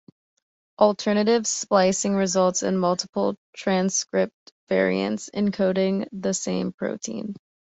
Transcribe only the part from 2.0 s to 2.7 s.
results